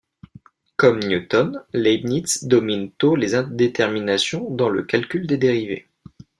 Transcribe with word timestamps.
Comme 0.77 0.99
Newton, 1.01 1.61
Leibniz 1.73 2.45
domine 2.45 2.89
tôt 2.89 3.15
les 3.15 3.35
indéterminations 3.35 4.49
dans 4.49 4.67
le 4.69 4.81
calcul 4.81 5.27
des 5.27 5.37
dérivées. 5.37 5.87